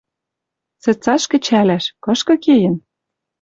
Цецаш 0.83 1.23
кӹчӓлӓш: 1.31 1.85
кышкы 2.03 2.35
кеен? 2.43 2.75